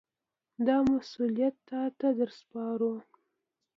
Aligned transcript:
دا 0.65 0.77
مسوولیت 0.89 1.55
تاته 1.69 2.07
در 2.17 2.29
سپارو. 2.39 2.93